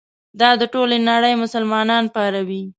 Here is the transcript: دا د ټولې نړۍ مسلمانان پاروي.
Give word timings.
دا 0.39 0.49
د 0.61 0.63
ټولې 0.73 0.97
نړۍ 1.09 1.33
مسلمانان 1.43 2.03
پاروي. 2.15 2.61